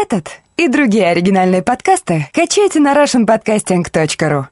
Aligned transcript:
Этот 0.00 0.28
и 0.56 0.68
другие 0.68 1.08
оригинальные 1.08 1.60
подкасты 1.60 2.28
качайте 2.32 2.78
на 2.78 2.94
russianpodcasting.ru 2.94 4.44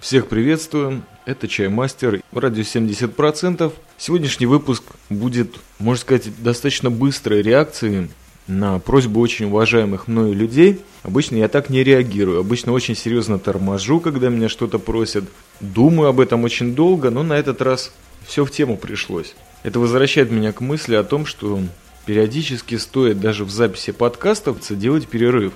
Всех 0.00 0.26
приветствую, 0.26 1.02
это 1.26 1.48
Чаймастер, 1.48 2.22
радио 2.32 2.62
70%. 2.62 3.72
Сегодняшний 3.98 4.46
выпуск 4.46 4.84
будет, 5.10 5.56
можно 5.78 6.00
сказать, 6.00 6.42
достаточно 6.42 6.90
быстрой 6.90 7.42
реакцией 7.42 8.08
на 8.46 8.78
просьбу 8.78 9.20
очень 9.20 9.46
уважаемых 9.46 10.08
мною 10.08 10.32
людей. 10.32 10.80
Обычно 11.02 11.36
я 11.36 11.48
так 11.48 11.68
не 11.68 11.84
реагирую, 11.84 12.40
обычно 12.40 12.72
очень 12.72 12.96
серьезно 12.96 13.38
торможу, 13.38 14.00
когда 14.00 14.30
меня 14.30 14.48
что-то 14.48 14.78
просят. 14.78 15.24
Думаю 15.60 16.08
об 16.08 16.20
этом 16.20 16.42
очень 16.42 16.74
долго, 16.74 17.10
но 17.10 17.22
на 17.22 17.34
этот 17.34 17.60
раз 17.60 17.92
все 18.26 18.46
в 18.46 18.50
тему 18.50 18.78
пришлось. 18.78 19.34
Это 19.62 19.78
возвращает 19.78 20.30
меня 20.30 20.52
к 20.52 20.62
мысли 20.62 20.94
о 20.94 21.04
том, 21.04 21.26
что 21.26 21.60
периодически 22.06 22.76
стоит 22.76 23.20
даже 23.20 23.44
в 23.44 23.50
записи 23.50 23.92
подкастов 23.92 24.58
делать 24.70 25.08
перерыв. 25.08 25.52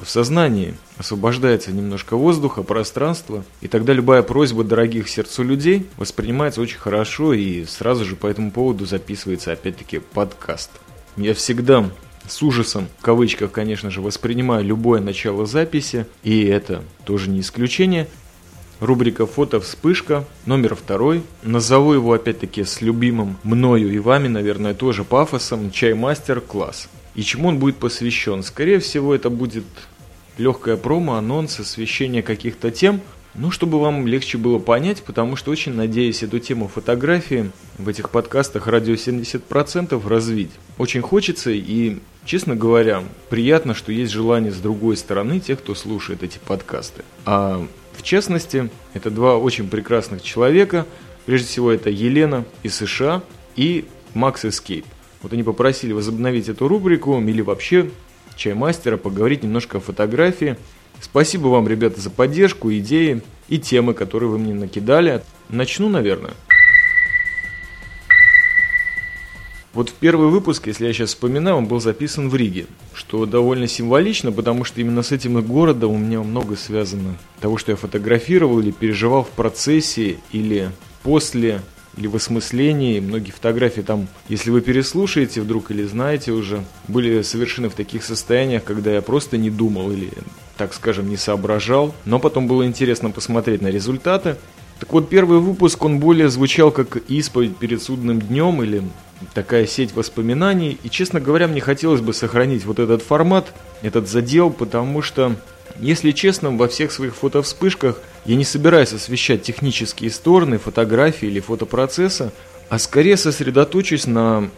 В 0.00 0.08
сознании 0.08 0.74
освобождается 0.96 1.72
немножко 1.72 2.16
воздуха, 2.16 2.62
пространства, 2.62 3.44
и 3.60 3.68
тогда 3.68 3.92
любая 3.92 4.22
просьба 4.22 4.64
дорогих 4.64 5.10
сердцу 5.10 5.42
людей 5.42 5.86
воспринимается 5.98 6.62
очень 6.62 6.78
хорошо, 6.78 7.34
и 7.34 7.66
сразу 7.66 8.06
же 8.06 8.16
по 8.16 8.26
этому 8.26 8.50
поводу 8.50 8.86
записывается 8.86 9.52
опять-таки 9.52 9.98
подкаст. 9.98 10.70
Я 11.18 11.34
всегда 11.34 11.90
с 12.26 12.42
ужасом, 12.42 12.88
в 12.98 13.02
кавычках, 13.02 13.52
конечно 13.52 13.90
же, 13.90 14.00
воспринимаю 14.00 14.64
любое 14.64 15.02
начало 15.02 15.44
записи, 15.44 16.06
и 16.22 16.44
это 16.44 16.82
тоже 17.04 17.28
не 17.28 17.40
исключение. 17.40 18.08
Рубрика 18.80 19.26
«Фото 19.26 19.60
вспышка», 19.60 20.24
номер 20.46 20.74
второй. 20.74 21.22
Назову 21.42 21.92
его 21.92 22.14
опять-таки 22.14 22.64
с 22.64 22.80
любимым 22.80 23.36
мною 23.42 23.92
и 23.92 23.98
вами, 23.98 24.28
наверное, 24.28 24.72
тоже 24.72 25.04
пафосом, 25.04 25.70
чай-мастер-класс. 25.70 26.88
И 27.14 27.22
чему 27.22 27.48
он 27.48 27.58
будет 27.58 27.76
посвящен? 27.76 28.42
Скорее 28.42 28.78
всего, 28.78 29.14
это 29.14 29.28
будет 29.28 29.64
легкая 30.38 30.78
промо, 30.78 31.16
анонс, 31.16 31.60
освещение 31.60 32.22
каких-то 32.22 32.70
тем, 32.70 33.02
ну, 33.34 33.50
чтобы 33.50 33.78
вам 33.78 34.06
легче 34.06 34.38
было 34.38 34.58
понять, 34.58 35.02
потому 35.02 35.36
что 35.36 35.50
очень 35.50 35.74
надеюсь 35.74 36.22
эту 36.22 36.38
тему 36.38 36.66
фотографии 36.66 37.50
в 37.78 37.88
этих 37.88 38.10
подкастах 38.10 38.66
«Радио 38.66 38.94
70%» 38.94 40.08
развить. 40.08 40.50
Очень 40.78 41.02
хочется 41.02 41.50
и, 41.50 41.98
честно 42.24 42.56
говоря, 42.56 43.04
приятно, 43.28 43.74
что 43.74 43.92
есть 43.92 44.10
желание 44.10 44.50
с 44.50 44.56
другой 44.56 44.96
стороны 44.96 45.38
тех, 45.38 45.58
кто 45.60 45.74
слушает 45.74 46.22
эти 46.22 46.38
подкасты. 46.38 47.04
А 47.24 47.66
в 48.00 48.02
частности, 48.02 48.70
это 48.94 49.10
два 49.10 49.36
очень 49.36 49.68
прекрасных 49.68 50.22
человека. 50.22 50.86
Прежде 51.26 51.48
всего, 51.48 51.70
это 51.70 51.90
Елена 51.90 52.46
из 52.62 52.76
США 52.76 53.22
и 53.56 53.84
Макс 54.14 54.42
Эскейп. 54.42 54.86
Вот 55.20 55.34
они 55.34 55.42
попросили 55.42 55.92
возобновить 55.92 56.48
эту 56.48 56.66
рубрику 56.66 57.20
или 57.20 57.42
вообще 57.42 57.90
чаймастера 58.36 58.96
поговорить 58.96 59.42
немножко 59.42 59.76
о 59.76 59.80
фотографии. 59.80 60.56
Спасибо 60.98 61.48
вам, 61.48 61.68
ребята, 61.68 62.00
за 62.00 62.08
поддержку, 62.08 62.72
идеи 62.72 63.22
и 63.48 63.58
темы, 63.58 63.92
которые 63.92 64.30
вы 64.30 64.38
мне 64.38 64.54
накидали. 64.54 65.22
Начну, 65.50 65.90
наверное. 65.90 66.32
Вот 69.72 69.92
первый 69.92 70.28
выпуск, 70.28 70.66
если 70.66 70.86
я 70.86 70.92
сейчас 70.92 71.10
вспоминаю, 71.10 71.56
он 71.56 71.66
был 71.66 71.80
записан 71.80 72.28
в 72.28 72.34
Риге, 72.34 72.66
что 72.92 73.24
довольно 73.24 73.68
символично, 73.68 74.32
потому 74.32 74.64
что 74.64 74.80
именно 74.80 75.02
с 75.02 75.12
этим 75.12 75.40
городом 75.42 75.92
у 75.92 75.98
меня 75.98 76.20
много 76.22 76.56
связано. 76.56 77.16
Того, 77.40 77.56
что 77.56 77.70
я 77.70 77.76
фотографировал 77.76 78.58
или 78.58 78.72
переживал 78.72 79.22
в 79.22 79.28
процессе, 79.28 80.18
или 80.32 80.70
после, 81.04 81.62
или 81.96 82.08
в 82.08 82.16
осмыслении. 82.16 82.98
Многие 82.98 83.30
фотографии 83.30 83.82
там, 83.82 84.08
если 84.28 84.50
вы 84.50 84.60
переслушаете 84.60 85.40
вдруг 85.40 85.70
или 85.70 85.84
знаете 85.84 86.32
уже, 86.32 86.64
были 86.88 87.22
совершены 87.22 87.68
в 87.68 87.74
таких 87.74 88.02
состояниях, 88.02 88.64
когда 88.64 88.92
я 88.92 89.02
просто 89.02 89.36
не 89.36 89.50
думал 89.50 89.92
или, 89.92 90.10
так 90.56 90.74
скажем, 90.74 91.08
не 91.08 91.16
соображал. 91.16 91.94
Но 92.04 92.18
потом 92.18 92.48
было 92.48 92.66
интересно 92.66 93.10
посмотреть 93.10 93.62
на 93.62 93.68
результаты. 93.68 94.36
Так 94.80 94.94
вот, 94.94 95.10
первый 95.10 95.40
выпуск, 95.40 95.84
он 95.84 96.00
более 96.00 96.30
звучал 96.30 96.70
как 96.70 96.96
исповедь 97.08 97.56
перед 97.58 97.82
судным 97.82 98.18
днем 98.18 98.62
или 98.62 98.82
такая 99.34 99.66
сеть 99.66 99.94
воспоминаний. 99.94 100.78
И, 100.82 100.88
честно 100.88 101.20
говоря, 101.20 101.48
мне 101.48 101.60
хотелось 101.60 102.00
бы 102.00 102.14
сохранить 102.14 102.64
вот 102.64 102.78
этот 102.78 103.02
формат, 103.02 103.52
этот 103.82 104.08
задел, 104.08 104.50
потому 104.50 105.02
что, 105.02 105.36
если 105.78 106.12
честно, 106.12 106.50
во 106.50 106.66
всех 106.66 106.92
своих 106.92 107.14
фотовспышках 107.14 108.00
я 108.24 108.36
не 108.36 108.44
собираюсь 108.44 108.94
освещать 108.94 109.42
технические 109.42 110.10
стороны 110.10 110.56
фотографии 110.58 111.28
или 111.28 111.40
фотопроцесса, 111.40 112.32
а 112.70 112.78
скорее 112.78 113.18
сосредоточусь 113.18 114.06
на 114.06 114.48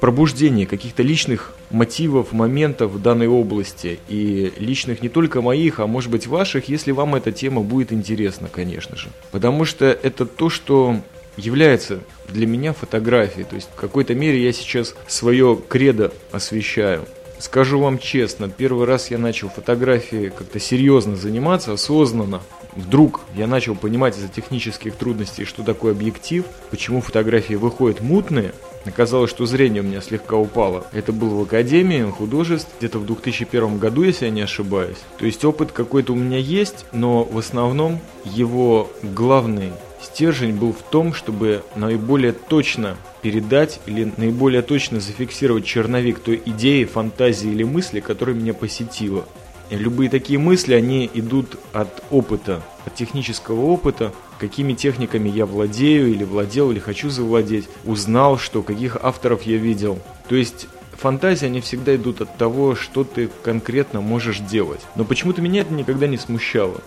пробуждении 0.00 0.64
каких-то 0.64 1.02
личных 1.02 1.54
мотивов, 1.70 2.32
моментов 2.32 2.92
в 2.92 3.02
данной 3.02 3.28
области. 3.28 3.98
И 4.08 4.52
личных 4.58 5.02
не 5.02 5.08
только 5.08 5.42
моих, 5.42 5.80
а 5.80 5.86
может 5.86 6.10
быть 6.10 6.26
ваших, 6.26 6.68
если 6.68 6.92
вам 6.92 7.14
эта 7.14 7.32
тема 7.32 7.62
будет 7.62 7.92
интересна, 7.92 8.48
конечно 8.48 8.96
же. 8.96 9.08
Потому 9.30 9.64
что 9.64 9.86
это 9.86 10.26
то, 10.26 10.50
что 10.50 11.00
является 11.36 12.00
для 12.28 12.46
меня 12.46 12.72
фотографией. 12.72 13.44
То 13.44 13.56
есть 13.56 13.68
в 13.72 13.76
какой-то 13.76 14.14
мере 14.14 14.42
я 14.42 14.52
сейчас 14.52 14.94
свое 15.06 15.58
кредо 15.68 16.12
освещаю. 16.32 17.06
Скажу 17.38 17.80
вам 17.80 17.98
честно, 17.98 18.48
первый 18.48 18.86
раз 18.86 19.10
я 19.10 19.18
начал 19.18 19.48
фотографии 19.48 20.32
как-то 20.34 20.60
серьезно 20.60 21.16
заниматься, 21.16 21.72
осознанно. 21.72 22.40
Вдруг 22.76 23.20
я 23.36 23.46
начал 23.46 23.76
понимать 23.76 24.16
из-за 24.16 24.28
технических 24.28 24.96
трудностей, 24.96 25.44
что 25.44 25.62
такое 25.62 25.92
объектив, 25.92 26.44
почему 26.70 27.00
фотографии 27.00 27.54
выходят 27.54 28.00
мутные. 28.00 28.52
Оказалось, 28.84 29.30
что 29.30 29.46
зрение 29.46 29.82
у 29.82 29.86
меня 29.86 30.00
слегка 30.00 30.36
упало. 30.36 30.86
Это 30.92 31.12
было 31.12 31.34
в 31.34 31.42
Академии 31.42 32.02
художеств, 32.10 32.68
где-то 32.78 32.98
в 32.98 33.06
2001 33.06 33.78
году, 33.78 34.02
если 34.02 34.26
я 34.26 34.30
не 34.30 34.42
ошибаюсь. 34.42 34.98
То 35.18 35.26
есть 35.26 35.44
опыт 35.44 35.72
какой-то 35.72 36.12
у 36.12 36.16
меня 36.16 36.38
есть, 36.38 36.86
но 36.92 37.24
в 37.24 37.38
основном 37.38 38.00
его 38.24 38.90
главный 39.02 39.72
Стержень 40.04 40.54
был 40.54 40.72
в 40.72 40.82
том, 40.82 41.14
чтобы 41.14 41.64
наиболее 41.76 42.32
точно 42.32 42.96
передать 43.22 43.80
или 43.86 44.12
наиболее 44.18 44.60
точно 44.60 45.00
зафиксировать 45.00 45.64
черновик 45.64 46.18
той 46.18 46.42
идеи, 46.44 46.84
фантазии 46.84 47.50
или 47.50 47.64
мысли, 47.64 48.00
которая 48.00 48.36
меня 48.36 48.52
посетила. 48.52 49.24
Любые 49.70 50.10
такие 50.10 50.38
мысли, 50.38 50.74
они 50.74 51.10
идут 51.14 51.58
от 51.72 52.02
опыта, 52.10 52.62
от 52.84 52.94
технического 52.94 53.62
опыта, 53.62 54.12
какими 54.38 54.74
техниками 54.74 55.28
я 55.28 55.46
владею 55.46 56.08
или 56.08 56.24
владел, 56.24 56.70
или 56.70 56.78
хочу 56.78 57.10
завладеть, 57.10 57.68
узнал, 57.84 58.38
что 58.38 58.62
каких 58.62 58.96
авторов 59.02 59.42
я 59.44 59.56
видел. 59.56 59.98
То 60.28 60.36
есть 60.36 60.68
фантазии, 60.92 61.46
они 61.46 61.60
всегда 61.60 61.96
идут 61.96 62.20
от 62.20 62.36
того, 62.36 62.74
что 62.74 63.04
ты 63.04 63.28
конкретно 63.42 64.00
можешь 64.00 64.38
делать. 64.38 64.80
Но 64.96 65.04
почему-то 65.04 65.42
меня 65.42 65.62
это 65.62 65.72
никогда 65.72 66.06
не 66.06 66.16
смущало. 66.16 66.80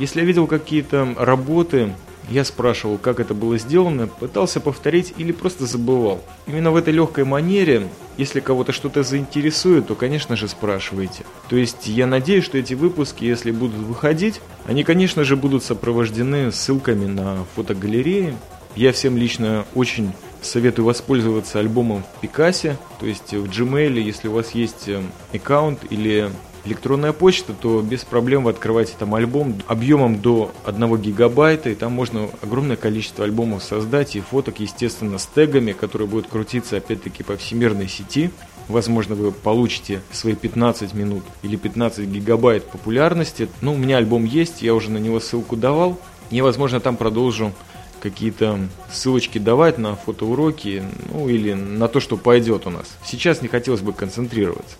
Если 0.00 0.20
я 0.20 0.24
видел 0.24 0.46
какие-то 0.46 1.14
работы, 1.18 1.92
я 2.30 2.44
спрашивал, 2.44 2.96
как 2.96 3.20
это 3.20 3.34
было 3.34 3.58
сделано, 3.58 4.06
пытался 4.06 4.58
повторить 4.58 5.12
или 5.18 5.30
просто 5.30 5.66
забывал. 5.66 6.24
Именно 6.46 6.70
в 6.70 6.76
этой 6.76 6.94
легкой 6.94 7.24
манере, 7.24 7.86
если 8.16 8.40
кого-то 8.40 8.72
что-то 8.72 9.02
заинтересует, 9.02 9.88
то, 9.88 9.94
конечно 9.94 10.36
же, 10.36 10.48
спрашивайте. 10.48 11.26
То 11.50 11.56
есть 11.56 11.86
я 11.86 12.06
надеюсь, 12.06 12.44
что 12.44 12.56
эти 12.56 12.72
выпуски, 12.72 13.24
если 13.24 13.50
будут 13.50 13.76
выходить, 13.76 14.40
они, 14.64 14.84
конечно 14.84 15.22
же, 15.22 15.36
будут 15.36 15.64
сопровождены 15.64 16.50
ссылками 16.50 17.04
на 17.04 17.44
фотогалереи. 17.54 18.34
Я 18.76 18.92
всем 18.92 19.18
лично 19.18 19.66
очень 19.74 20.12
советую 20.40 20.86
воспользоваться 20.86 21.58
альбомом 21.58 22.04
в 22.16 22.20
Пикасе, 22.20 22.78
то 23.00 23.04
есть 23.04 23.34
в 23.34 23.44
Gmail, 23.44 24.00
если 24.00 24.28
у 24.28 24.32
вас 24.32 24.52
есть 24.52 24.88
э, 24.88 25.02
аккаунт 25.34 25.80
или 25.90 26.30
электронная 26.64 27.12
почта, 27.12 27.52
то 27.52 27.80
без 27.82 28.04
проблем 28.04 28.44
вы 28.44 28.50
открываете 28.50 28.94
там 28.98 29.14
альбом 29.14 29.60
объемом 29.66 30.20
до 30.20 30.52
1 30.64 30.96
гигабайта, 30.98 31.70
и 31.70 31.74
там 31.74 31.92
можно 31.92 32.28
огромное 32.42 32.76
количество 32.76 33.24
альбомов 33.24 33.62
создать, 33.62 34.16
и 34.16 34.20
фоток, 34.20 34.60
естественно, 34.60 35.18
с 35.18 35.26
тегами, 35.26 35.72
которые 35.72 36.08
будут 36.08 36.28
крутиться, 36.28 36.76
опять-таки, 36.76 37.22
по 37.22 37.36
всемирной 37.36 37.88
сети. 37.88 38.30
Возможно, 38.68 39.14
вы 39.16 39.32
получите 39.32 40.00
свои 40.12 40.34
15 40.34 40.94
минут 40.94 41.24
или 41.42 41.56
15 41.56 42.06
гигабайт 42.06 42.64
популярности. 42.64 43.48
Ну, 43.60 43.74
у 43.74 43.76
меня 43.76 43.96
альбом 43.96 44.24
есть, 44.24 44.62
я 44.62 44.74
уже 44.74 44.90
на 44.90 44.98
него 44.98 45.18
ссылку 45.18 45.56
давал. 45.56 45.98
И, 46.30 46.40
возможно, 46.40 46.78
там 46.78 46.96
продолжу 46.96 47.52
какие-то 48.00 48.58
ссылочки 48.92 49.38
давать 49.38 49.78
на 49.78 49.94
фотоуроки, 49.94 50.82
ну 51.12 51.28
или 51.28 51.52
на 51.52 51.88
то, 51.88 52.00
что 52.00 52.16
пойдет 52.16 52.66
у 52.66 52.70
нас. 52.70 52.86
Сейчас 53.04 53.42
не 53.42 53.48
хотелось 53.48 53.80
бы 53.80 53.92
концентрироваться. 53.92 54.76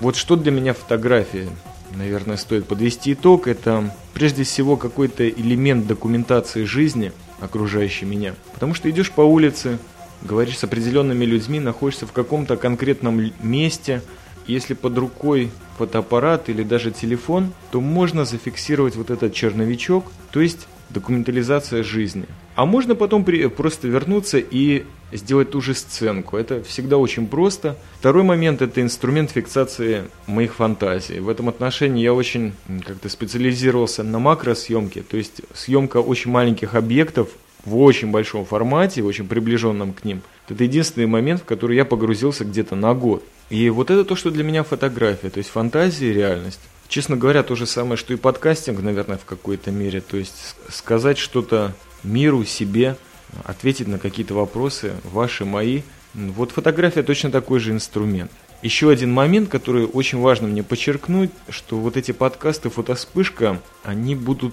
Вот 0.00 0.14
что 0.14 0.36
для 0.36 0.52
меня 0.52 0.74
фотография? 0.74 1.48
Наверное, 1.96 2.36
стоит 2.36 2.66
подвести 2.66 3.14
итог. 3.14 3.48
Это 3.48 3.92
прежде 4.14 4.44
всего 4.44 4.76
какой-то 4.76 5.28
элемент 5.28 5.88
документации 5.88 6.64
жизни, 6.64 7.12
окружающей 7.40 8.04
меня. 8.04 8.34
Потому 8.54 8.74
что 8.74 8.88
идешь 8.88 9.10
по 9.10 9.22
улице, 9.22 9.78
говоришь 10.22 10.58
с 10.58 10.64
определенными 10.64 11.24
людьми, 11.24 11.58
находишься 11.58 12.06
в 12.06 12.12
каком-то 12.12 12.56
конкретном 12.56 13.32
месте. 13.42 14.02
Если 14.46 14.74
под 14.74 14.96
рукой 14.98 15.50
фотоаппарат 15.78 16.48
или 16.48 16.62
даже 16.62 16.92
телефон, 16.92 17.52
то 17.72 17.80
можно 17.80 18.24
зафиксировать 18.24 18.94
вот 18.94 19.10
этот 19.10 19.34
черновичок. 19.34 20.12
То 20.30 20.40
есть 20.40 20.68
документализация 20.90 21.82
жизни. 21.82 22.24
А 22.54 22.66
можно 22.66 22.94
потом 22.94 23.24
при, 23.24 23.46
просто 23.48 23.88
вернуться 23.88 24.38
и 24.38 24.84
сделать 25.12 25.50
ту 25.50 25.60
же 25.60 25.74
сценку. 25.74 26.36
Это 26.36 26.62
всегда 26.62 26.98
очень 26.98 27.26
просто. 27.26 27.76
Второй 27.98 28.24
момент– 28.24 28.62
это 28.62 28.82
инструмент 28.82 29.30
фиксации 29.30 30.04
моих 30.26 30.54
фантазий. 30.54 31.20
В 31.20 31.28
этом 31.28 31.48
отношении 31.48 32.02
я 32.02 32.12
очень 32.12 32.52
как-то 32.86 33.08
специализировался 33.08 34.02
на 34.02 34.18
макросъемке, 34.18 35.02
то 35.02 35.16
есть 35.16 35.42
съемка 35.54 35.98
очень 35.98 36.30
маленьких 36.30 36.74
объектов 36.74 37.28
в 37.64 37.76
очень 37.76 38.10
большом 38.10 38.44
формате, 38.44 39.02
очень 39.02 39.26
приближенном 39.26 39.92
к 39.92 40.04
ним. 40.04 40.22
Это 40.48 40.64
единственный 40.64 41.06
момент, 41.06 41.42
в 41.42 41.44
который 41.44 41.76
я 41.76 41.84
погрузился 41.84 42.44
где-то 42.44 42.74
на 42.76 42.94
год. 42.94 43.22
И 43.50 43.70
вот 43.70 43.90
это 43.90 44.04
то, 44.04 44.16
что 44.16 44.30
для 44.30 44.44
меня 44.44 44.62
фотография, 44.62 45.30
то 45.30 45.38
есть 45.38 45.50
фантазия 45.50 46.10
и 46.10 46.14
реальность. 46.14 46.60
Честно 46.88 47.16
говоря, 47.16 47.42
то 47.42 47.54
же 47.54 47.66
самое, 47.66 47.96
что 47.96 48.14
и 48.14 48.16
подкастинг, 48.16 48.80
наверное, 48.80 49.18
в 49.18 49.24
какой-то 49.24 49.70
мере. 49.70 50.00
То 50.00 50.16
есть 50.16 50.56
сказать 50.70 51.18
что-то 51.18 51.74
миру, 52.02 52.44
себе, 52.44 52.96
ответить 53.44 53.88
на 53.88 53.98
какие-то 53.98 54.34
вопросы, 54.34 54.92
ваши, 55.04 55.44
мои. 55.44 55.82
Вот 56.14 56.52
фотография 56.52 57.02
точно 57.02 57.30
такой 57.30 57.60
же 57.60 57.72
инструмент. 57.72 58.30
Еще 58.62 58.90
один 58.90 59.12
момент, 59.12 59.48
который 59.48 59.84
очень 59.84 60.18
важно 60.18 60.48
мне 60.48 60.64
подчеркнуть, 60.64 61.30
что 61.48 61.78
вот 61.78 61.96
эти 61.96 62.10
подкасты 62.10 62.70
«Фотоспышка», 62.70 63.60
они 63.84 64.16
будут 64.16 64.52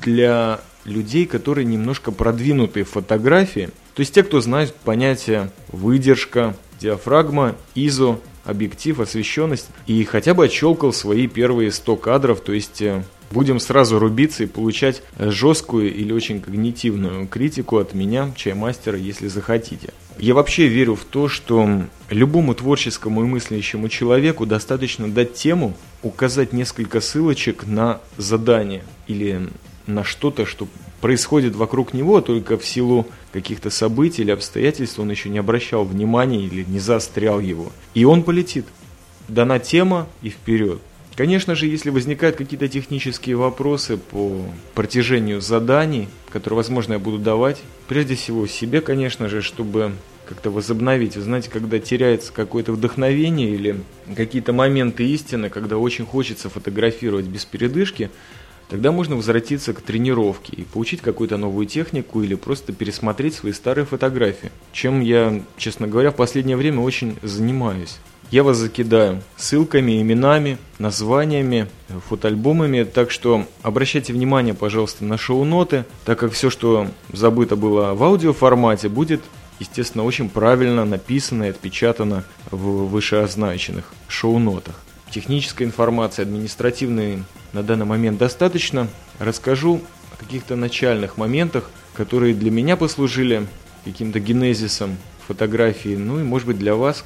для 0.00 0.60
людей, 0.84 1.26
которые 1.26 1.66
немножко 1.66 2.10
продвинутые 2.10 2.84
в 2.84 2.90
фотографии. 2.90 3.70
То 3.94 4.00
есть 4.00 4.14
те, 4.14 4.22
кто 4.22 4.40
знает 4.40 4.74
понятие 4.74 5.50
выдержка, 5.68 6.56
диафрагма, 6.80 7.54
изо, 7.74 8.18
объектив, 8.44 9.00
освещенность 9.00 9.68
и 9.86 10.04
хотя 10.04 10.34
бы 10.34 10.44
отщелкал 10.44 10.92
свои 10.92 11.26
первые 11.26 11.72
100 11.72 11.96
кадров, 11.96 12.40
то 12.40 12.52
есть 12.52 12.82
э, 12.82 13.02
будем 13.30 13.60
сразу 13.60 13.98
рубиться 13.98 14.44
и 14.44 14.46
получать 14.46 15.02
жесткую 15.18 15.94
или 15.94 16.12
очень 16.12 16.40
когнитивную 16.40 17.26
критику 17.26 17.78
от 17.78 17.94
меня, 17.94 18.32
чаймастера, 18.36 18.96
если 18.96 19.28
захотите. 19.28 19.92
Я 20.18 20.34
вообще 20.34 20.68
верю 20.68 20.94
в 20.94 21.04
то, 21.04 21.28
что 21.28 21.68
любому 22.08 22.54
творческому 22.54 23.22
и 23.24 23.26
мыслящему 23.26 23.88
человеку 23.88 24.46
достаточно 24.46 25.10
дать 25.10 25.34
тему, 25.34 25.74
указать 26.02 26.52
несколько 26.52 27.00
ссылочек 27.00 27.66
на 27.66 28.00
задание 28.16 28.84
или 29.08 29.48
на 29.86 30.04
что-то, 30.04 30.46
что 30.46 30.68
происходит 31.04 31.54
вокруг 31.54 31.92
него, 31.92 32.22
только 32.22 32.56
в 32.56 32.64
силу 32.64 33.06
каких-то 33.30 33.68
событий 33.68 34.22
или 34.22 34.30
обстоятельств 34.30 34.98
он 34.98 35.10
еще 35.10 35.28
не 35.28 35.36
обращал 35.36 35.84
внимания 35.84 36.46
или 36.46 36.64
не 36.64 36.78
застрял 36.78 37.40
его. 37.40 37.72
И 37.92 38.06
он 38.06 38.22
полетит. 38.22 38.64
Дана 39.28 39.58
тема 39.58 40.06
и 40.22 40.30
вперед. 40.30 40.80
Конечно 41.14 41.56
же, 41.56 41.66
если 41.66 41.90
возникают 41.90 42.36
какие-то 42.36 42.68
технические 42.68 43.36
вопросы 43.36 43.98
по 43.98 44.46
протяжению 44.74 45.42
заданий, 45.42 46.08
которые, 46.30 46.56
возможно, 46.56 46.94
я 46.94 46.98
буду 46.98 47.18
давать, 47.18 47.60
прежде 47.86 48.14
всего 48.14 48.46
себе, 48.46 48.80
конечно 48.80 49.28
же, 49.28 49.42
чтобы 49.42 49.92
как-то 50.26 50.50
возобновить. 50.50 51.16
Вы 51.16 51.22
знаете, 51.22 51.50
когда 51.50 51.78
теряется 51.80 52.32
какое-то 52.32 52.72
вдохновение 52.72 53.50
или 53.50 53.78
какие-то 54.16 54.54
моменты 54.54 55.06
истины, 55.06 55.50
когда 55.50 55.76
очень 55.76 56.06
хочется 56.06 56.48
фотографировать 56.48 57.26
без 57.26 57.44
передышки, 57.44 58.10
Тогда 58.68 58.92
можно 58.92 59.16
возвратиться 59.16 59.72
к 59.72 59.82
тренировке 59.82 60.54
и 60.56 60.64
получить 60.64 61.00
какую-то 61.00 61.36
новую 61.36 61.66
технику 61.66 62.22
или 62.22 62.34
просто 62.34 62.72
пересмотреть 62.72 63.34
свои 63.34 63.52
старые 63.52 63.84
фотографии, 63.84 64.50
чем 64.72 65.00
я, 65.00 65.42
честно 65.56 65.86
говоря, 65.86 66.10
в 66.10 66.16
последнее 66.16 66.56
время 66.56 66.80
очень 66.80 67.16
занимаюсь. 67.22 67.98
Я 68.30 68.42
вас 68.42 68.56
закидаю 68.56 69.22
ссылками, 69.36 70.00
именами, 70.00 70.58
названиями, 70.78 71.68
фотоальбомами, 72.08 72.82
так 72.82 73.10
что 73.10 73.46
обращайте 73.62 74.12
внимание, 74.12 74.54
пожалуйста, 74.54 75.04
на 75.04 75.18
шоу-ноты, 75.18 75.84
так 76.04 76.18
как 76.18 76.32
все, 76.32 76.50
что 76.50 76.88
забыто 77.12 77.54
было 77.54 77.94
в 77.94 78.02
аудиоформате, 78.02 78.88
будет, 78.88 79.20
естественно, 79.60 80.04
очень 80.04 80.30
правильно 80.30 80.84
написано 80.84 81.44
и 81.44 81.50
отпечатано 81.50 82.24
в 82.50 82.88
вышеозначенных 82.88 83.92
шоу-нотах. 84.08 84.80
Технической 85.10 85.66
информации, 85.66 86.22
административной 86.22 87.22
на 87.54 87.62
данный 87.62 87.86
момент 87.86 88.18
достаточно. 88.18 88.88
Расскажу 89.18 89.80
о 90.12 90.16
каких-то 90.16 90.56
начальных 90.56 91.16
моментах, 91.16 91.70
которые 91.94 92.34
для 92.34 92.50
меня 92.50 92.76
послужили 92.76 93.46
каким-то 93.84 94.20
генезисом 94.20 94.96
фотографии, 95.26 95.96
ну 95.96 96.20
и 96.20 96.24
может 96.24 96.48
быть 96.48 96.58
для 96.58 96.74
вас. 96.74 97.04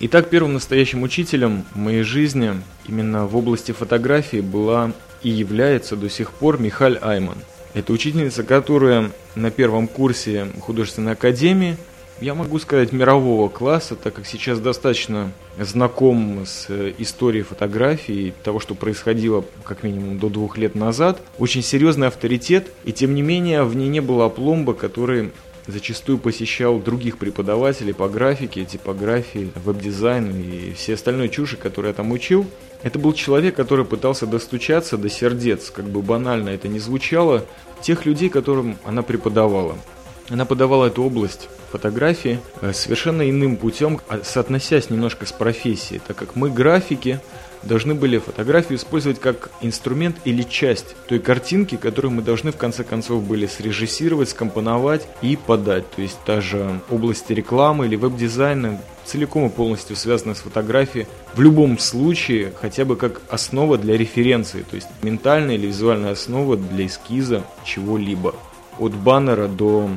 Итак, 0.00 0.30
первым 0.30 0.54
настоящим 0.54 1.02
учителем 1.02 1.64
в 1.74 1.78
моей 1.78 2.02
жизни 2.02 2.54
именно 2.88 3.26
в 3.26 3.36
области 3.36 3.70
фотографии 3.70 4.40
была 4.40 4.92
и 5.22 5.28
является 5.28 5.94
до 5.94 6.10
сих 6.10 6.32
пор 6.32 6.60
Михаль 6.60 6.98
Айман. 7.00 7.38
Это 7.74 7.92
учительница, 7.92 8.42
которая 8.42 9.12
на 9.36 9.50
первом 9.50 9.86
курсе 9.86 10.48
художественной 10.60 11.12
академии– 11.12 11.76
я 12.22 12.34
могу 12.34 12.58
сказать, 12.58 12.92
мирового 12.92 13.48
класса, 13.48 13.96
так 13.96 14.14
как 14.14 14.26
сейчас 14.26 14.60
достаточно 14.60 15.32
знаком 15.58 16.44
с 16.46 16.66
э, 16.68 16.94
историей 16.98 17.42
фотографии, 17.42 18.32
того, 18.44 18.60
что 18.60 18.74
происходило 18.74 19.44
как 19.64 19.82
минимум 19.82 20.18
до 20.18 20.28
двух 20.28 20.56
лет 20.56 20.74
назад. 20.76 21.20
Очень 21.38 21.62
серьезный 21.62 22.06
авторитет, 22.06 22.70
и 22.84 22.92
тем 22.92 23.14
не 23.14 23.22
менее 23.22 23.64
в 23.64 23.74
ней 23.74 23.88
не 23.88 24.00
было 24.00 24.26
опломба, 24.26 24.72
который 24.72 25.32
зачастую 25.66 26.18
посещал 26.18 26.78
других 26.78 27.18
преподавателей 27.18 27.92
по 27.92 28.08
графике, 28.08 28.64
типографии, 28.64 29.50
веб-дизайну 29.56 30.36
и 30.38 30.72
все 30.74 30.94
остальные 30.94 31.28
чуши, 31.28 31.56
которые 31.56 31.90
я 31.90 31.94
там 31.94 32.12
учил. 32.12 32.46
Это 32.82 32.98
был 32.98 33.12
человек, 33.12 33.54
который 33.56 33.84
пытался 33.84 34.26
достучаться 34.26 34.96
до 34.96 35.08
сердец, 35.08 35.70
как 35.70 35.86
бы 35.86 36.02
банально 36.02 36.50
это 36.50 36.68
не 36.68 36.78
звучало, 36.78 37.46
тех 37.80 38.06
людей, 38.06 38.28
которым 38.28 38.76
она 38.84 39.02
преподавала. 39.02 39.76
Она 40.32 40.46
подавала 40.46 40.86
эту 40.86 41.04
область 41.04 41.50
фотографии 41.70 42.40
э, 42.62 42.72
совершенно 42.72 43.28
иным 43.28 43.56
путем, 43.56 44.00
а, 44.08 44.20
соотносясь 44.24 44.88
немножко 44.88 45.26
с 45.26 45.32
профессией, 45.32 46.00
так 46.06 46.16
как 46.16 46.36
мы, 46.36 46.48
графики, 46.48 47.20
должны 47.62 47.94
были 47.94 48.16
фотографию 48.16 48.78
использовать 48.78 49.20
как 49.20 49.50
инструмент 49.60 50.16
или 50.24 50.42
часть 50.42 50.96
той 51.06 51.18
картинки, 51.18 51.76
которую 51.76 52.12
мы 52.12 52.22
должны 52.22 52.50
в 52.50 52.56
конце 52.56 52.82
концов 52.82 53.22
были 53.24 53.46
срежиссировать, 53.46 54.30
скомпоновать 54.30 55.06
и 55.20 55.36
подать. 55.36 55.88
То 55.90 56.00
есть 56.00 56.18
та 56.24 56.40
же 56.40 56.80
область 56.90 57.28
рекламы 57.30 57.84
или 57.84 57.96
веб-дизайна 57.96 58.80
целиком 59.04 59.48
и 59.48 59.50
полностью 59.50 59.96
связана 59.96 60.34
с 60.34 60.38
фотографией. 60.38 61.06
В 61.34 61.42
любом 61.42 61.78
случае, 61.78 62.54
хотя 62.58 62.86
бы 62.86 62.96
как 62.96 63.20
основа 63.28 63.76
для 63.76 63.98
референции, 63.98 64.64
то 64.68 64.76
есть 64.76 64.88
ментальная 65.02 65.56
или 65.56 65.66
визуальная 65.66 66.12
основа 66.12 66.56
для 66.56 66.86
эскиза 66.86 67.44
чего-либо. 67.64 68.34
От 68.78 68.94
баннера 68.94 69.48
до 69.48 69.90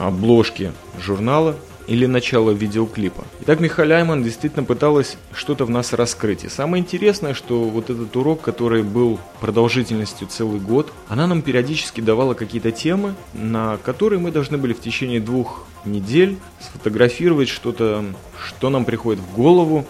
обложки 0.00 0.72
журнала 1.00 1.56
или 1.86 2.06
начало 2.06 2.50
видеоклипа. 2.50 3.24
Итак, 3.42 3.60
Михаил 3.60 3.92
Айман 3.92 4.22
действительно 4.22 4.64
пыталась 4.64 5.16
что-то 5.32 5.64
в 5.64 5.70
нас 5.70 5.92
раскрыть. 5.92 6.44
И 6.44 6.48
самое 6.48 6.82
интересное, 6.82 7.34
что 7.34 7.62
вот 7.64 7.90
этот 7.90 8.14
урок, 8.16 8.40
который 8.40 8.82
был 8.82 9.18
продолжительностью 9.40 10.26
целый 10.28 10.60
год, 10.60 10.92
она 11.08 11.26
нам 11.26 11.42
периодически 11.42 12.00
давала 12.00 12.34
какие-то 12.34 12.72
темы, 12.72 13.14
на 13.34 13.78
которые 13.78 14.18
мы 14.18 14.32
должны 14.32 14.58
были 14.58 14.72
в 14.72 14.80
течение 14.80 15.20
двух 15.20 15.64
недель 15.84 16.36
сфотографировать 16.60 17.48
что-то, 17.48 18.04
что 18.44 18.70
нам 18.70 18.84
приходит 18.84 19.22
в 19.22 19.34
голову, 19.34 19.86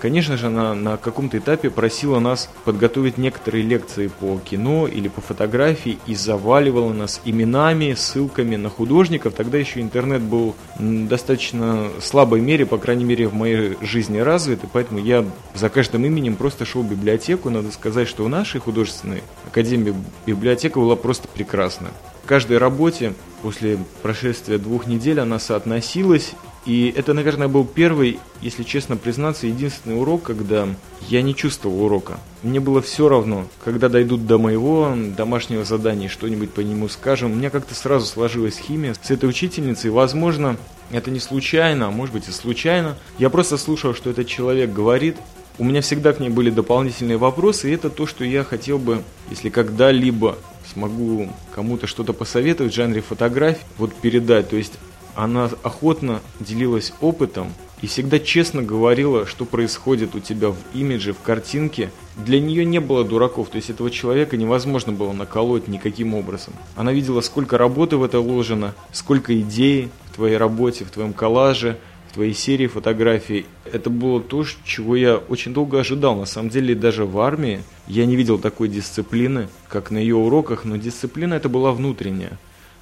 Конечно 0.00 0.38
же, 0.38 0.46
она 0.46 0.74
на 0.74 0.96
каком-то 0.96 1.36
этапе 1.36 1.68
просила 1.68 2.20
нас 2.20 2.48
подготовить 2.64 3.18
некоторые 3.18 3.62
лекции 3.62 4.06
по 4.08 4.38
кино 4.38 4.88
или 4.88 5.08
по 5.08 5.20
фотографии 5.20 5.98
и 6.06 6.14
заваливала 6.14 6.92
нас 6.94 7.20
именами, 7.26 7.92
ссылками 7.92 8.56
на 8.56 8.70
художников. 8.70 9.34
Тогда 9.34 9.58
еще 9.58 9.80
интернет 9.82 10.22
был 10.22 10.54
достаточно 10.78 11.90
слабой 12.00 12.40
мере, 12.40 12.64
по 12.64 12.78
крайней 12.78 13.04
мере 13.04 13.28
в 13.28 13.34
моей 13.34 13.76
жизни 13.82 14.18
развит, 14.18 14.64
и 14.64 14.68
поэтому 14.72 15.00
я 15.00 15.22
за 15.54 15.68
каждым 15.68 16.06
именем 16.06 16.36
просто 16.36 16.64
шел 16.64 16.82
в 16.82 16.90
библиотеку. 16.90 17.50
Надо 17.50 17.70
сказать, 17.70 18.08
что 18.08 18.24
в 18.24 18.28
нашей 18.30 18.58
художественной 18.58 19.22
академии 19.46 19.94
библиотека 20.24 20.80
была 20.80 20.96
просто 20.96 21.28
прекрасна. 21.28 21.88
В 22.24 22.26
каждой 22.26 22.56
работе 22.56 23.12
после 23.42 23.76
прошествия 24.02 24.56
двух 24.56 24.86
недель 24.86 25.20
она 25.20 25.38
соотносилась 25.38 26.32
и 26.66 26.92
это, 26.94 27.14
наверное, 27.14 27.48
был 27.48 27.64
первый, 27.64 28.18
если 28.42 28.64
честно 28.64 28.96
признаться, 28.96 29.46
единственный 29.46 29.98
урок, 29.98 30.22
когда 30.22 30.68
я 31.08 31.22
не 31.22 31.34
чувствовал 31.34 31.84
урока. 31.84 32.18
Мне 32.42 32.60
было 32.60 32.82
все 32.82 33.08
равно, 33.08 33.46
когда 33.64 33.88
дойдут 33.88 34.26
до 34.26 34.38
моего 34.38 34.94
домашнего 35.16 35.64
задания, 35.64 36.08
что-нибудь 36.08 36.50
по 36.50 36.60
нему 36.60 36.88
скажем. 36.88 37.32
У 37.32 37.34
меня 37.34 37.48
как-то 37.48 37.74
сразу 37.74 38.04
сложилась 38.06 38.58
химия 38.58 38.94
с 39.00 39.10
этой 39.10 39.28
учительницей. 39.28 39.90
Возможно, 39.90 40.58
это 40.90 41.10
не 41.10 41.20
случайно, 41.20 41.88
а 41.88 41.90
может 41.90 42.14
быть 42.14 42.28
и 42.28 42.32
случайно. 42.32 42.96
Я 43.18 43.30
просто 43.30 43.56
слушал, 43.56 43.94
что 43.94 44.10
этот 44.10 44.26
человек 44.26 44.72
говорит. 44.72 45.16
У 45.58 45.64
меня 45.64 45.80
всегда 45.80 46.12
к 46.12 46.20
ней 46.20 46.30
были 46.30 46.50
дополнительные 46.50 47.18
вопросы, 47.18 47.70
и 47.70 47.74
это 47.74 47.90
то, 47.90 48.06
что 48.06 48.24
я 48.24 48.44
хотел 48.44 48.78
бы, 48.78 49.02
если 49.30 49.50
когда-либо 49.50 50.36
смогу 50.72 51.28
кому-то 51.54 51.86
что-то 51.86 52.12
посоветовать 52.12 52.72
в 52.72 52.76
жанре 52.76 53.00
фотографий, 53.02 53.64
вот 53.76 53.94
передать. 53.94 54.48
То 54.48 54.56
есть 54.56 54.74
она 55.14 55.50
охотно 55.62 56.20
делилась 56.40 56.92
опытом 57.00 57.52
и 57.82 57.86
всегда 57.86 58.18
честно 58.18 58.62
говорила, 58.62 59.26
что 59.26 59.44
происходит 59.44 60.14
у 60.14 60.20
тебя 60.20 60.50
в 60.50 60.56
имидже, 60.74 61.12
в 61.12 61.20
картинке. 61.20 61.90
Для 62.16 62.38
нее 62.40 62.64
не 62.64 62.78
было 62.78 63.04
дураков, 63.04 63.48
то 63.48 63.56
есть 63.56 63.70
этого 63.70 63.90
человека 63.90 64.36
невозможно 64.36 64.92
было 64.92 65.12
наколоть 65.12 65.68
никаким 65.68 66.14
образом. 66.14 66.52
Она 66.76 66.92
видела, 66.92 67.20
сколько 67.22 67.56
работы 67.56 67.96
в 67.96 68.04
это 68.04 68.20
вложено, 68.20 68.74
сколько 68.92 69.38
идей 69.40 69.88
в 70.10 70.16
твоей 70.16 70.36
работе, 70.36 70.84
в 70.84 70.90
твоем 70.90 71.12
коллаже, 71.12 71.78
в 72.10 72.14
твоей 72.14 72.34
серии 72.34 72.66
фотографий. 72.66 73.46
Это 73.64 73.88
было 73.88 74.20
то, 74.20 74.44
чего 74.64 74.96
я 74.96 75.16
очень 75.16 75.54
долго 75.54 75.80
ожидал. 75.80 76.16
На 76.16 76.26
самом 76.26 76.50
деле, 76.50 76.74
даже 76.74 77.06
в 77.06 77.18
армии 77.20 77.62
я 77.86 78.04
не 78.04 78.16
видел 78.16 78.38
такой 78.38 78.68
дисциплины, 78.68 79.48
как 79.68 79.90
на 79.90 79.98
ее 79.98 80.16
уроках, 80.16 80.64
но 80.64 80.76
дисциплина 80.76 81.34
это 81.34 81.48
была 81.48 81.72
внутренняя. 81.72 82.38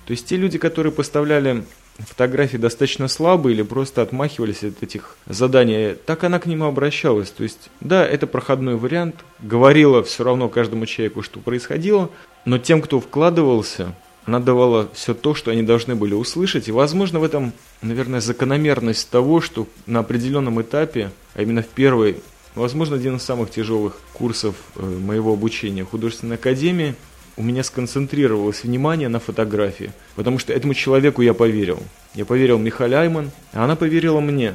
То 0.06 0.12
есть 0.12 0.26
те 0.26 0.37
люди, 0.37 0.56
которые 0.56 0.90
поставляли 0.90 1.64
фотографии 1.98 2.56
достаточно 2.56 3.08
слабые 3.08 3.54
или 3.54 3.62
просто 3.62 4.02
отмахивались 4.02 4.62
от 4.62 4.82
этих 4.82 5.16
заданий, 5.26 5.94
так 6.06 6.24
она 6.24 6.38
к 6.38 6.46
нему 6.46 6.66
обращалась. 6.66 7.30
То 7.30 7.42
есть, 7.42 7.70
да, 7.80 8.06
это 8.06 8.26
проходной 8.26 8.76
вариант, 8.76 9.16
говорила 9.40 10.02
все 10.02 10.24
равно 10.24 10.48
каждому 10.48 10.86
человеку, 10.86 11.22
что 11.22 11.40
происходило, 11.40 12.10
но 12.44 12.58
тем, 12.58 12.82
кто 12.82 13.00
вкладывался, 13.00 13.94
она 14.24 14.40
давала 14.40 14.88
все 14.92 15.14
то, 15.14 15.34
что 15.34 15.50
они 15.50 15.62
должны 15.62 15.94
были 15.94 16.14
услышать. 16.14 16.68
И, 16.68 16.72
возможно, 16.72 17.18
в 17.18 17.24
этом, 17.24 17.52
наверное, 17.82 18.20
закономерность 18.20 19.08
того, 19.10 19.40
что 19.40 19.66
на 19.86 20.00
определенном 20.00 20.60
этапе, 20.60 21.10
а 21.34 21.42
именно 21.42 21.62
в 21.62 21.68
первой, 21.68 22.18
возможно, 22.54 22.96
один 22.96 23.16
из 23.16 23.22
самых 23.22 23.50
тяжелых 23.50 23.98
курсов 24.12 24.54
э, 24.76 24.82
моего 24.82 25.32
обучения 25.32 25.84
в 25.84 25.90
художественной 25.90 26.36
академии– 26.36 26.94
у 27.38 27.42
меня 27.42 27.62
сконцентрировалось 27.62 28.64
внимание 28.64 29.09
на 29.09 29.21
фотографии, 29.21 29.92
потому 30.16 30.38
что 30.38 30.52
этому 30.52 30.75
человеку 30.75 31.23
я 31.23 31.35
поверил. 31.35 31.80
Я 32.14 32.25
поверил 32.25 32.59
Михаль 32.59 32.95
Айман, 32.95 33.30
а 33.52 33.64
она 33.64 33.76
поверила 33.76 34.18
мне. 34.18 34.54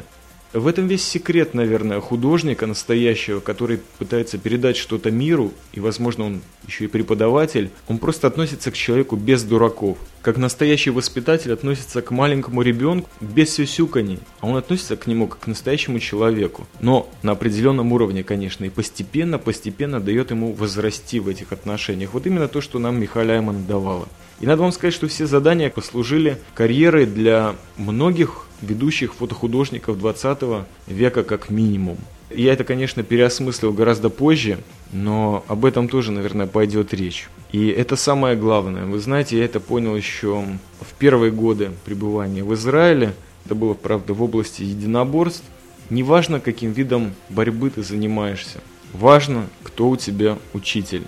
В 0.52 0.68
этом 0.68 0.88
весь 0.88 1.04
секрет, 1.04 1.54
наверное, 1.56 2.00
художника 2.02 2.68
настоящего, 2.68 3.40
который 3.40 3.80
пытается 3.98 4.38
передать 4.38 4.78
что-то 4.78 5.10
миру, 5.10 5.52
и, 5.72 5.80
возможно, 5.80 6.25
он 6.25 6.42
еще 6.68 6.84
и 6.84 6.88
преподаватель, 6.88 7.72
он 7.88 7.98
просто 7.98 8.28
относится 8.28 8.70
к 8.70 8.75
человеку 8.75 9.16
без 9.16 9.44
дураков. 9.44 9.98
Как 10.24 10.38
настоящий 10.38 10.89
воспитатель 10.89 11.51
относится 11.51 12.01
к 12.01 12.10
маленькому 12.10 12.62
ребенку 12.62 13.10
без 13.20 13.53
сюсюканий, 13.53 14.20
а 14.39 14.48
он 14.48 14.56
относится 14.56 14.96
к 14.96 15.06
нему 15.06 15.27
как 15.27 15.42
к 15.42 15.48
настоящему 15.48 16.00
человеку. 16.00 16.65
Но 16.80 17.10
на 17.24 17.34
определенном 17.34 17.92
уровне, 17.92 18.24
конечно, 18.24 18.63
и 18.63 18.70
постепенно, 18.70 19.38
постепенно 19.38 20.00
дает 20.00 20.32
ему 20.32 20.53
возрасти 20.53 21.20
в 21.20 21.27
этих 21.27 21.51
отношениях. 21.51 22.13
Вот 22.13 22.25
именно 22.25 22.48
то, 22.48 22.62
что 22.62 22.80
нам 22.80 23.01
Михаил 23.01 23.32
Айман 23.32 23.65
давала. 23.65 24.08
И 24.39 24.46
надо 24.46 24.62
вам 24.62 24.72
сказать, 24.72 24.94
что 24.94 25.10
все 25.10 25.27
задания 25.27 25.70
послужили 25.70 26.38
карьерой 26.56 27.06
для 27.06 27.58
многих 27.75 28.48
ведущих 28.62 29.15
фотохудожников 29.15 30.00
20 30.00 30.65
века 30.88 31.24
как 31.24 31.50
минимум. 31.50 31.98
Я 32.34 32.53
это, 32.53 32.63
конечно, 32.63 33.03
переосмыслил 33.03 33.74
гораздо 33.74 34.10
позже, 34.10 34.58
но 34.93 35.43
об 35.47 35.65
этом 35.65 35.89
тоже, 35.89 36.12
наверное, 36.12 36.47
пойдет 36.47 36.93
речь. 36.93 37.27
И 37.51 37.67
это 37.67 37.95
самое 37.95 38.35
главное. 38.35 38.85
Вы 38.85 39.00
знаете, 39.00 39.38
я 39.38 39.45
это 39.45 39.59
понял 39.59 39.95
еще 39.95 40.45
в 40.81 40.93
первые 40.97 41.31
годы 41.31 41.71
пребывания 41.83 42.43
в 42.43 42.53
Израиле. 42.53 43.13
Это 43.45 43.55
было, 43.55 43.73
правда, 43.73 44.13
в 44.13 44.23
области 44.23 44.62
единоборств. 44.62 45.43
Неважно, 45.89 46.39
каким 46.39 46.71
видом 46.71 47.13
борьбы 47.29 47.69
ты 47.69 47.83
занимаешься. 47.83 48.62
Важно, 48.93 49.47
кто 49.63 49.89
у 49.89 49.97
тебя 49.97 50.38
учитель. 50.53 51.03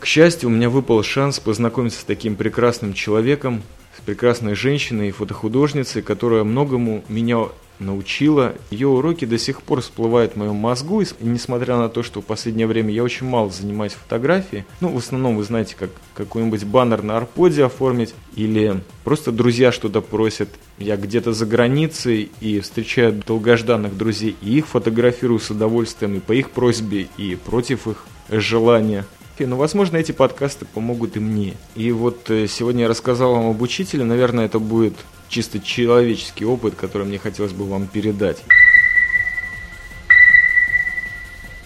К 0.00 0.06
счастью, 0.06 0.48
у 0.48 0.52
меня 0.52 0.70
выпал 0.70 1.02
шанс 1.02 1.40
познакомиться 1.40 2.00
с 2.00 2.04
таким 2.04 2.36
прекрасным 2.36 2.92
человеком, 2.92 3.62
с 3.96 4.00
прекрасной 4.02 4.54
женщиной 4.54 5.08
и 5.08 5.12
фотохудожницей, 5.12 6.02
которая 6.02 6.44
многому 6.44 7.04
меня 7.08 7.48
научила. 7.78 8.54
Ее 8.70 8.88
уроки 8.88 9.24
до 9.24 9.38
сих 9.38 9.62
пор 9.62 9.80
всплывают 9.80 10.32
в 10.32 10.36
моем 10.36 10.54
мозгу, 10.56 11.02
и 11.02 11.06
несмотря 11.20 11.76
на 11.76 11.88
то, 11.88 12.02
что 12.02 12.20
в 12.20 12.24
последнее 12.24 12.66
время 12.66 12.92
я 12.92 13.02
очень 13.02 13.26
мало 13.26 13.50
занимаюсь 13.50 13.92
фотографией, 13.92 14.64
ну, 14.80 14.88
в 14.88 14.96
основном, 14.96 15.36
вы 15.36 15.44
знаете, 15.44 15.76
как 15.78 15.90
какой-нибудь 16.14 16.64
баннер 16.64 17.02
на 17.02 17.16
арподе 17.16 17.64
оформить, 17.64 18.14
или 18.36 18.80
просто 19.02 19.32
друзья 19.32 19.72
что-то 19.72 20.00
просят, 20.00 20.48
я 20.78 20.96
где-то 20.96 21.32
за 21.32 21.46
границей 21.46 22.30
и 22.40 22.60
встречаю 22.60 23.22
долгожданных 23.26 23.96
друзей, 23.96 24.36
и 24.40 24.58
их 24.58 24.66
фотографирую 24.66 25.40
с 25.40 25.50
удовольствием, 25.50 26.14
и 26.14 26.20
по 26.20 26.32
их 26.32 26.50
просьбе, 26.50 27.08
и 27.16 27.36
против 27.36 27.88
их 27.88 28.04
желания. 28.30 29.04
Ну, 29.38 29.56
возможно, 29.56 29.96
эти 29.96 30.12
подкасты 30.12 30.64
помогут 30.64 31.16
и 31.16 31.20
мне. 31.20 31.54
И 31.74 31.90
вот 31.90 32.30
э, 32.30 32.46
сегодня 32.46 32.82
я 32.82 32.88
рассказал 32.88 33.34
вам 33.34 33.50
об 33.50 33.60
учителе. 33.62 34.04
Наверное, 34.04 34.44
это 34.46 34.60
будет 34.60 34.94
чисто 35.28 35.58
человеческий 35.58 36.44
опыт, 36.44 36.76
который 36.76 37.04
мне 37.04 37.18
хотелось 37.18 37.52
бы 37.52 37.64
вам 37.64 37.88
передать. 37.88 38.44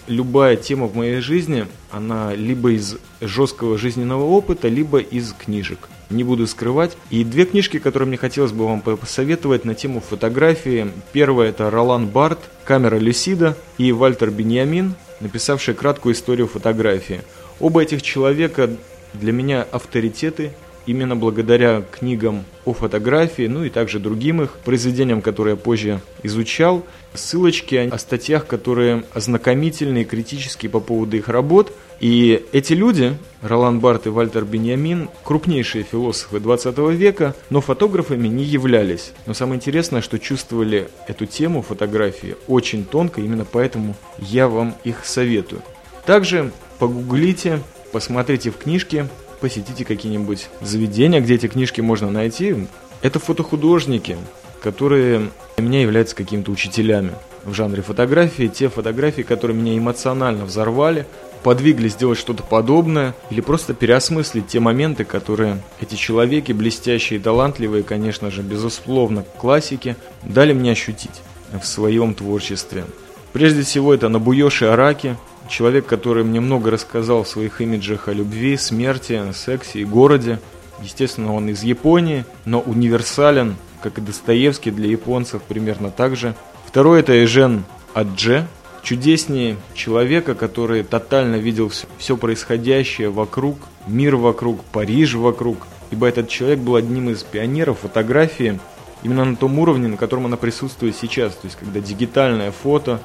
Любая 0.07 0.55
тема 0.55 0.87
в 0.87 0.95
моей 0.95 1.19
жизни, 1.19 1.67
она 1.91 2.33
либо 2.33 2.71
из 2.71 2.97
жесткого 3.21 3.77
жизненного 3.77 4.23
опыта, 4.23 4.67
либо 4.67 4.97
из 4.97 5.33
книжек. 5.33 5.89
Не 6.09 6.23
буду 6.23 6.47
скрывать. 6.47 6.97
И 7.11 7.23
две 7.23 7.45
книжки, 7.45 7.77
которые 7.77 8.07
мне 8.07 8.17
хотелось 8.17 8.51
бы 8.51 8.65
вам 8.65 8.81
посоветовать 8.81 9.65
на 9.65 9.75
тему 9.75 10.01
фотографии. 10.01 10.91
Первая 11.11 11.49
это 11.49 11.69
Ролан 11.69 12.07
Барт 12.07 12.39
«Камера 12.65 12.97
Люсида» 12.97 13.55
и 13.77 13.91
Вальтер 13.91 14.31
Беньямин, 14.31 14.95
написавший 15.19 15.75
краткую 15.75 16.15
историю 16.15 16.47
фотографии. 16.47 17.21
Оба 17.59 17.83
этих 17.83 18.01
человека 18.01 18.69
для 19.13 19.31
меня 19.31 19.65
авторитеты, 19.71 20.51
именно 20.85 21.15
благодаря 21.15 21.83
книгам 21.91 22.45
о 22.65 22.73
фотографии, 22.73 23.47
ну 23.47 23.63
и 23.63 23.69
также 23.69 23.99
другим 23.99 24.41
их 24.41 24.53
произведениям, 24.65 25.21
которые 25.21 25.53
я 25.53 25.57
позже 25.57 26.01
изучал. 26.23 26.83
Ссылочки 27.13 27.89
о 27.91 27.97
статьях, 27.97 28.47
которые 28.47 29.03
ознакомительные, 29.13 30.05
критические 30.05 30.69
по 30.69 30.79
поводу 30.79 31.17
их 31.17 31.27
работ. 31.27 31.71
И 31.99 32.45
эти 32.53 32.73
люди, 32.73 33.17
Ролан 33.41 33.79
Барт 33.79 34.07
и 34.07 34.09
Вальтер 34.09 34.45
Беньямин, 34.45 35.09
крупнейшие 35.23 35.83
философы 35.83 36.39
20 36.39 36.77
века, 36.93 37.35
но 37.49 37.61
фотографами 37.61 38.27
не 38.27 38.43
являлись. 38.43 39.11
Но 39.25 39.33
самое 39.33 39.57
интересное, 39.57 40.01
что 40.01 40.17
чувствовали 40.17 40.87
эту 41.07 41.25
тему 41.25 41.61
фотографии 41.61 42.35
очень 42.47 42.85
тонко, 42.85 43.21
именно 43.21 43.45
поэтому 43.45 43.95
я 44.17 44.47
вам 44.47 44.75
их 44.83 45.03
советую. 45.03 45.61
Также 46.05 46.51
погуглите, 46.79 47.61
посмотрите 47.91 48.51
в 48.51 48.57
книжке, 48.57 49.07
посетите 49.41 49.85
какие-нибудь 49.85 50.49
заведения, 50.61 51.21
где 51.21 51.35
эти 51.35 51.47
книжки 51.47 51.81
можно 51.81 52.09
найти. 52.09 52.55
Это 53.01 53.19
фотохудожники, 53.19 54.17
которые 54.61 55.29
для 55.57 55.65
меня 55.65 55.81
являются 55.81 56.15
какими-то 56.15 56.51
учителями 56.51 57.11
в 57.43 57.53
жанре 57.53 57.81
фотографии. 57.81 58.47
Те 58.47 58.69
фотографии, 58.69 59.21
которые 59.21 59.55
меня 59.57 59.77
эмоционально 59.77 60.45
взорвали, 60.45 61.05
подвигли 61.43 61.87
сделать 61.87 62.19
что-то 62.19 62.43
подобное 62.43 63.15
или 63.29 63.39
просто 63.41 63.73
переосмыслить 63.73 64.47
те 64.47 64.59
моменты, 64.59 65.05
которые 65.05 65.61
эти 65.79 65.95
человеки, 65.95 66.51
блестящие 66.51 67.19
и 67.19 67.21
талантливые, 67.21 67.83
конечно 67.83 68.29
же, 68.29 68.41
безусловно, 68.41 69.23
классики, 69.37 69.95
дали 70.23 70.53
мне 70.53 70.71
ощутить 70.71 71.21
в 71.51 71.65
своем 71.65 72.13
творчестве. 72.13 72.85
Прежде 73.31 73.61
всего, 73.61 73.93
это 73.93 74.09
Набуёши 74.09 74.65
Араки, 74.65 75.15
Человек, 75.49 75.87
который 75.87 76.23
мне 76.23 76.39
много 76.39 76.69
рассказал 76.69 77.23
в 77.23 77.27
своих 77.27 77.59
имиджах 77.59 78.07
о 78.07 78.13
любви, 78.13 78.55
смерти, 78.55 79.19
сексе 79.33 79.79
и 79.79 79.85
городе. 79.85 80.39
Естественно, 80.81 81.33
он 81.33 81.49
из 81.49 81.63
Японии, 81.63 82.23
но 82.45 82.59
универсален, 82.61 83.55
как 83.81 83.97
и 83.97 84.01
Достоевский 84.01 84.69
для 84.69 84.87
японцев 84.87 85.41
примерно 85.41 85.89
так 85.89 86.15
же. 86.15 86.35
Второй 86.65 86.99
это 86.99 87.23
Эжен 87.23 87.65
Адже, 87.95 88.47
чудеснее 88.83 89.57
человека, 89.73 90.35
который 90.35 90.83
тотально 90.83 91.37
видел 91.37 91.69
все, 91.69 91.87
все 91.97 92.15
происходящее 92.15 93.09
вокруг, 93.09 93.57
мир 93.87 94.17
вокруг, 94.17 94.63
Париж 94.65 95.15
вокруг, 95.15 95.65
ибо 95.89 96.07
этот 96.07 96.29
человек 96.29 96.59
был 96.59 96.75
одним 96.75 97.09
из 97.09 97.23
пионеров 97.23 97.79
фотографии 97.79 98.59
именно 99.01 99.25
на 99.25 99.35
том 99.35 99.57
уровне, 99.57 99.87
на 99.87 99.97
котором 99.97 100.27
она 100.27 100.37
присутствует 100.37 100.95
сейчас, 100.95 101.33
то 101.33 101.45
есть 101.45 101.57
когда 101.57 101.79
дигитальное 101.79 102.51
фото 102.51 103.01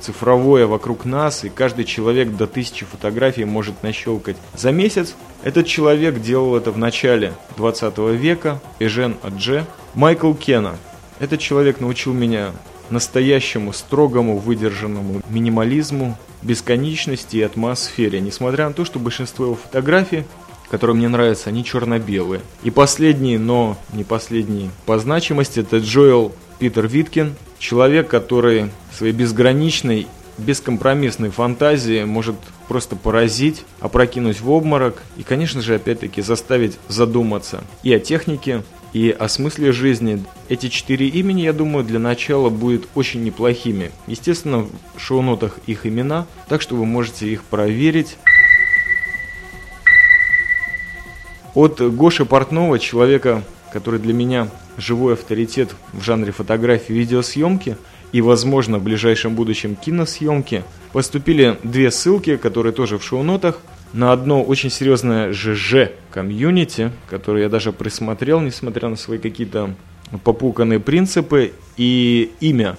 цифровое 0.00 0.66
вокруг 0.66 1.04
нас, 1.04 1.44
и 1.44 1.48
каждый 1.48 1.84
человек 1.84 2.36
до 2.36 2.46
тысячи 2.46 2.84
фотографий 2.84 3.44
может 3.44 3.82
нащелкать. 3.82 4.36
За 4.54 4.72
месяц 4.72 5.14
этот 5.42 5.66
человек 5.66 6.20
делал 6.20 6.56
это 6.56 6.70
в 6.70 6.78
начале 6.78 7.34
20 7.56 7.98
века, 7.98 8.60
Эжен 8.78 9.16
Адже. 9.22 9.66
Майкл 9.94 10.34
Кена. 10.34 10.76
Этот 11.18 11.40
человек 11.40 11.80
научил 11.80 12.12
меня 12.12 12.52
настоящему, 12.90 13.72
строгому, 13.72 14.38
выдержанному 14.38 15.22
минимализму, 15.28 16.16
бесконечности 16.42 17.36
и 17.36 17.42
атмосфере, 17.42 18.20
несмотря 18.20 18.68
на 18.68 18.74
то, 18.74 18.84
что 18.84 18.98
большинство 18.98 19.46
его 19.46 19.54
фотографий 19.56 20.24
которые 20.70 20.96
мне 20.96 21.08
нравятся, 21.08 21.50
они 21.50 21.64
черно-белые. 21.64 22.42
И 22.62 22.70
последний, 22.70 23.38
но 23.38 23.76
не 23.92 24.04
последний 24.04 24.70
по 24.86 24.98
значимости, 24.98 25.60
это 25.60 25.78
Джоэл 25.78 26.32
Питер 26.58 26.86
Виткин, 26.86 27.36
человек, 27.58 28.08
который 28.08 28.70
своей 28.92 29.12
безграничной 29.12 30.06
бескомпромиссной 30.38 31.30
фантазии 31.30 32.04
может 32.04 32.36
просто 32.68 32.96
поразить, 32.96 33.64
опрокинуть 33.80 34.40
в 34.40 34.50
обморок 34.50 35.02
и, 35.16 35.22
конечно 35.22 35.62
же, 35.62 35.74
опять-таки 35.74 36.22
заставить 36.22 36.78
задуматься 36.88 37.64
и 37.82 37.92
о 37.92 37.98
технике, 37.98 38.62
и 38.92 39.10
о 39.10 39.28
смысле 39.28 39.72
жизни. 39.72 40.24
Эти 40.48 40.68
четыре 40.68 41.08
имени, 41.08 41.42
я 41.42 41.52
думаю, 41.52 41.84
для 41.84 41.98
начала 41.98 42.48
будет 42.50 42.88
очень 42.94 43.22
неплохими. 43.22 43.90
Естественно, 44.06 44.66
в 44.96 45.00
шоу-нотах 45.00 45.58
их 45.66 45.86
имена, 45.86 46.26
так 46.48 46.62
что 46.62 46.76
вы 46.76 46.86
можете 46.86 47.28
их 47.28 47.42
проверить. 47.44 48.16
От 51.54 51.80
Гоши 51.80 52.24
Портнова, 52.24 52.78
человека, 52.78 53.42
который 53.72 54.00
для 54.00 54.14
меня 54.14 54.48
живой 54.76 55.14
авторитет 55.14 55.74
в 55.92 56.02
жанре 56.02 56.32
фотографии 56.32 56.94
и 56.94 56.98
видеосъемки, 56.98 57.76
и, 58.12 58.20
возможно, 58.20 58.78
в 58.78 58.82
ближайшем 58.82 59.34
будущем 59.34 59.76
киносъемки, 59.76 60.64
поступили 60.92 61.58
две 61.62 61.90
ссылки, 61.90 62.36
которые 62.36 62.72
тоже 62.72 62.98
в 62.98 63.04
шоу-нотах, 63.04 63.60
на 63.92 64.12
одно 64.12 64.42
очень 64.42 64.70
серьезное 64.70 65.32
ЖЖ 65.32 65.90
комьюнити, 66.10 66.92
которое 67.08 67.44
я 67.44 67.48
даже 67.48 67.72
присмотрел, 67.72 68.40
несмотря 68.40 68.88
на 68.88 68.96
свои 68.96 69.18
какие-то 69.18 69.74
попуканные 70.24 70.80
принципы, 70.80 71.52
и 71.76 72.30
имя 72.40 72.76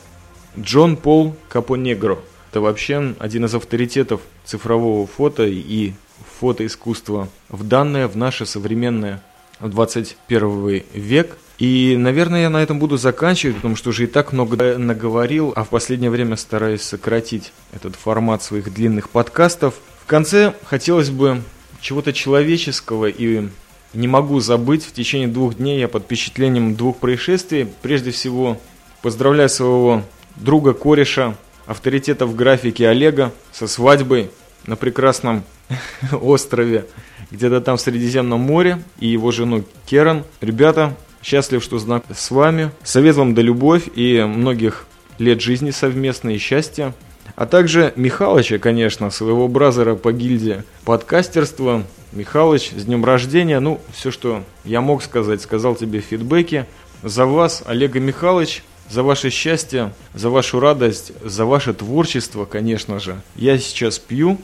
Джон 0.57 0.97
Пол 0.97 1.35
Капонегро. 1.47 2.19
Это 2.51 2.61
вообще 2.61 3.13
один 3.19 3.45
из 3.45 3.53
авторитетов 3.53 4.21
цифрового 4.45 5.05
фото 5.05 5.45
и 5.45 5.93
фотоискусства 6.39 7.29
в 7.49 7.67
данное, 7.67 8.07
в 8.07 8.17
наше 8.17 8.45
современное 8.45 9.21
21 9.59 10.83
век– 10.93 11.37
и, 11.59 11.97
наверное, 11.97 12.43
я 12.43 12.49
на 12.49 12.63
этом 12.63 12.79
буду 12.79 12.95
заканчивать, 12.95 13.57
потому 13.57 13.75
что 13.75 13.89
уже 13.89 14.05
и 14.05 14.07
так 14.07 14.31
много 14.31 14.77
наговорил, 14.77 15.51
а 15.57 15.65
в 15.65 15.69
последнее 15.69 16.09
время 16.09 16.37
стараюсь 16.37 16.81
сократить 16.81 17.51
этот 17.73 17.97
формат 17.97 18.41
своих 18.41 18.73
длинных 18.73 19.09
подкастов. 19.09 19.75
В 20.01 20.05
конце 20.05 20.53
хотелось 20.63 21.09
бы 21.09 21.41
чего-то 21.81 22.13
человеческого 22.13 23.07
и 23.07 23.49
не 23.93 24.07
могу 24.07 24.39
забыть, 24.39 24.85
в 24.85 24.93
течение 24.93 25.27
двух 25.27 25.55
дней 25.55 25.81
я 25.81 25.89
под 25.89 26.03
впечатлением 26.03 26.75
двух 26.75 26.97
происшествий. 26.97 27.67
Прежде 27.81 28.11
всего, 28.11 28.57
поздравляю 29.01 29.49
своего 29.49 30.03
друга, 30.37 30.71
кореша, 30.71 31.35
авторитета 31.65 32.25
в 32.25 32.35
графике 32.37 32.87
Олега 32.87 33.33
со 33.51 33.67
свадьбой 33.67 34.31
на 34.65 34.77
прекрасном 34.77 35.43
острове, 36.11 36.85
где-то 37.31 37.61
там 37.61 37.77
в 37.77 37.81
Средиземном 37.81 38.39
море, 38.39 38.81
и 38.99 39.07
его 39.07 39.31
жену 39.31 39.63
Керан. 39.85 40.23
Ребята, 40.41 40.95
Счастлив, 41.21 41.61
что 41.63 41.79
знак 41.79 42.03
с 42.13 42.31
вами. 42.31 42.71
Совет 42.83 43.15
вам 43.15 43.35
да 43.35 43.41
любовь 43.41 43.89
и 43.93 44.21
многих 44.21 44.85
лет 45.17 45.41
жизни 45.41 45.71
совместно 45.71 46.29
и 46.29 46.37
счастья. 46.37 46.93
А 47.35 47.45
также 47.45 47.93
Михалыча, 47.95 48.57
конечно, 48.57 49.09
своего 49.09 49.47
бразера 49.47 49.95
по 49.95 50.13
гильдии 50.13 50.63
подкастерства. 50.85 51.83
Михалыч, 52.13 52.71
с 52.71 52.85
днем 52.85 53.03
рождения. 53.03 53.59
Ну, 53.59 53.81
все, 53.91 54.11
что 54.11 54.43
я 54.63 54.81
мог 54.81 55.03
сказать, 55.03 55.41
сказал 55.41 55.75
тебе 55.75 55.99
в 55.99 56.05
фидбэке. 56.05 56.67
За 57.03 57.25
вас, 57.25 57.63
Олега 57.65 57.99
Михалыч, 57.99 58.63
за 58.89 59.03
ваше 59.03 59.29
счастье, 59.29 59.93
за 60.13 60.29
вашу 60.29 60.59
радость, 60.59 61.11
за 61.23 61.45
ваше 61.45 61.73
творчество, 61.73 62.45
конечно 62.45 62.99
же. 62.99 63.21
Я 63.35 63.57
сейчас 63.57 63.99
пью 63.99 64.39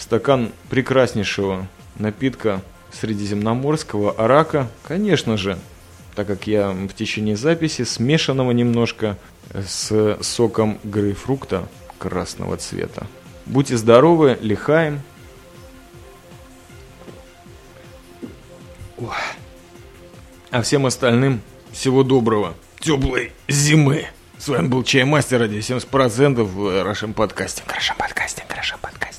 стакан 0.00 0.52
прекраснейшего 0.70 1.68
напитка 1.98 2.62
средиземноморского 2.92 4.12
арака, 4.12 4.68
конечно 4.82 5.36
же, 5.36 5.58
так 6.14 6.26
как 6.26 6.46
я 6.46 6.70
в 6.70 6.92
течение 6.94 7.36
записи 7.36 7.84
смешанного 7.84 8.50
немножко 8.52 9.16
с 9.54 10.18
соком 10.22 10.78
грейпфрукта 10.84 11.68
красного 11.98 12.56
цвета. 12.56 13.06
Будьте 13.46 13.76
здоровы, 13.76 14.38
лихаем. 14.40 15.02
А 20.50 20.62
всем 20.62 20.86
остальным 20.86 21.42
всего 21.72 22.02
доброго, 22.02 22.54
теплой 22.80 23.32
зимы. 23.48 24.06
С 24.38 24.48
вами 24.48 24.68
был 24.68 24.82
Чаймастер, 24.82 25.40
ради 25.40 25.58
70% 25.58 26.42
в 26.42 26.58
Russian 26.86 27.14
Podcasting. 27.14 27.66
Russian 27.66 27.96
Podcasting, 27.98 28.48
Russian 28.48 28.80
Podcasting. 28.80 29.09